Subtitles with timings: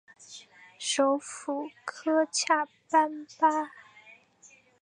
[0.79, 3.71] 首府科恰班巴。